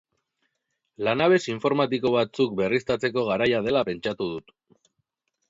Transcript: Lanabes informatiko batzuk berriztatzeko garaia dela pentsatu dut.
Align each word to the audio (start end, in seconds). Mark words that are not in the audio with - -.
Lanabes 1.07 1.45
informatiko 1.53 2.13
batzuk 2.15 2.57
berriztatzeko 2.63 3.27
garaia 3.29 3.61
dela 3.69 3.85
pentsatu 3.93 4.31
dut. 4.33 4.53